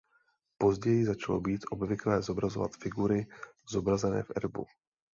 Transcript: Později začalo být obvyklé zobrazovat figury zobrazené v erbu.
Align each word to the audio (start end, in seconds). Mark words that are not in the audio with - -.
Později 0.57 1.05
začalo 1.05 1.39
být 1.39 1.65
obvyklé 1.71 2.21
zobrazovat 2.21 2.75
figury 2.75 3.27
zobrazené 3.71 4.23
v 4.23 4.31
erbu. 4.35 4.65